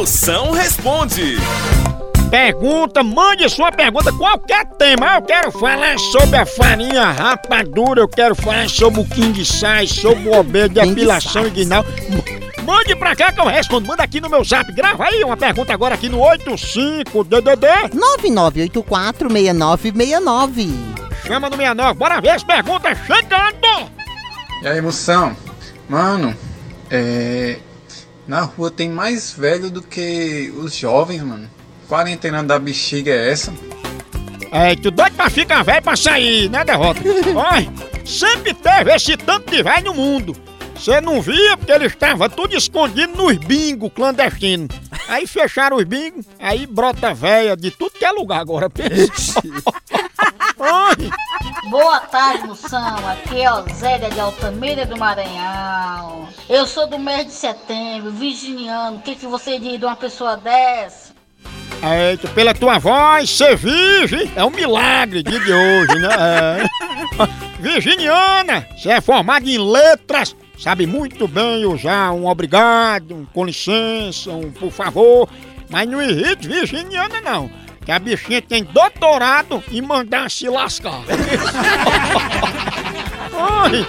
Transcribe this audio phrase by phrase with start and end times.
[0.00, 1.36] Moção responde.
[2.30, 5.16] Pergunta, mande sua pergunta, qualquer tema.
[5.16, 10.26] Eu quero falar sobre a farinha rapadura, eu quero falar sobre o king size, sobre
[10.30, 11.48] o obê, depilação size.
[11.50, 11.84] inguinal.
[12.08, 12.24] M-
[12.64, 13.86] Mande pra cá que eu respondo.
[13.86, 14.72] Manda aqui no meu zap.
[14.72, 17.90] Grava aí uma pergunta agora aqui no 85DDD.
[19.18, 20.70] 99846969.
[21.26, 21.98] Chama no 69.
[21.98, 23.90] Bora ver as perguntas chegando.
[24.62, 25.36] E aí, moção?
[25.90, 26.34] Mano,
[26.90, 27.58] é.
[28.30, 31.50] Na rua tem mais velho do que os jovens, mano.
[31.88, 33.52] Quarentena da bexiga é essa?
[34.52, 37.00] É, tu doido pra ficar velho pra sair, né, derrota?
[37.34, 40.36] Olha, sempre teve esse tanto de velho no mundo.
[40.76, 44.76] Você não via porque eles estavam tudo escondido nos bingos clandestinos.
[45.08, 48.70] Aí fecharam os bingos, aí brota véia de tudo que é lugar agora.
[48.70, 49.42] pensa.
[50.60, 51.10] Ai,
[51.68, 53.08] Boa tarde, Moção.
[53.08, 56.09] Aqui é Osélia de Altamira do Maranhão.
[56.50, 58.96] Eu sou do mês de setembro, virginiano.
[58.96, 61.12] O que, que você diz de uma pessoa dessa?
[62.10, 66.08] Eita, pela tua voz, ser virgem é um milagre de hoje, né?
[66.18, 67.62] É.
[67.62, 74.32] Virginiana, você é formada em letras, sabe muito bem usar um obrigado, um com licença,
[74.32, 75.28] um por favor,
[75.68, 77.48] mas não irrite virginiana não,
[77.84, 81.02] que a bichinha tem doutorado em mandar se lascar.
[83.38, 83.86] Ai.